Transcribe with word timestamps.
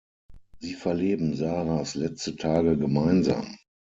Sie 0.57 0.73
verleben 0.73 1.35
Sarahs 1.35 1.93
letzte 1.93 2.35
Tage 2.35 2.75
gemeinsam. 2.75 3.55